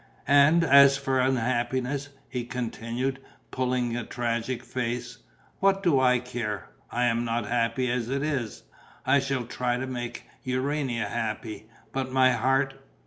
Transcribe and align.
And, 0.27 0.63
as 0.63 0.97
for 0.97 1.19
unhappiness," 1.19 2.09
he 2.27 2.43
continued, 2.43 3.19
pulling 3.51 3.95
a 3.95 4.03
tragic 4.03 4.63
face, 4.63 5.19
"what 5.59 5.83
do 5.83 5.99
I 5.99 6.17
care? 6.17 6.69
I 6.89 7.03
am 7.03 7.23
not 7.23 7.45
happy 7.45 7.91
as 7.91 8.09
it 8.09 8.23
is. 8.23 8.63
I 9.05 9.19
shall 9.19 9.45
try 9.45 9.77
to 9.77 9.85
make 9.85 10.23
Urania 10.43 11.05
happy. 11.07 11.67
But 11.93 12.11
my 12.11 12.31
heart 12.31 12.79